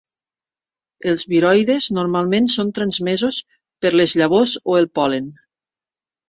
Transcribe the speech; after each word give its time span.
Els 1.11 1.25
viroides 1.33 1.89
normalment 1.97 2.47
són 2.53 2.71
transmesos 2.79 3.37
per 3.85 3.93
les 4.01 4.17
llavors 4.23 4.57
o 4.73 4.79
el 4.81 4.91
pol·len. 5.01 5.31